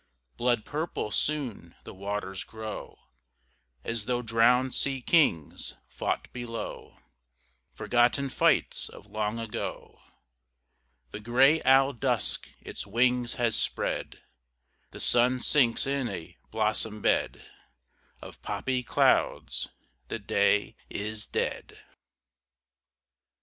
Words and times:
Blood 0.35 0.65
purple 0.65 1.11
soon 1.11 1.75
the 1.83 1.93
waters 1.93 2.43
grow, 2.43 2.97
As 3.83 4.05
though 4.05 4.23
drowned 4.23 4.73
sea 4.73 4.99
kings 4.99 5.75
fought 5.87 6.33
below 6.33 6.97
Forgotten 7.75 8.29
fights 8.29 8.89
of 8.89 9.05
long 9.05 9.37
ago. 9.39 10.01
The 11.11 11.19
gray 11.19 11.61
owl 11.61 11.93
Dusk 11.93 12.49
its 12.61 12.87
wings 12.87 13.35
has 13.35 13.55
spread; 13.55 14.23
The 14.89 14.99
sun 14.99 15.39
sinks 15.39 15.85
in 15.85 16.09
a 16.09 16.35
blossom 16.49 16.99
bed 17.03 17.45
Of 18.23 18.41
poppy 18.41 18.81
clouds; 18.81 19.67
the 20.07 20.17
day 20.17 20.75
is 20.89 21.27
dead. 21.27 21.77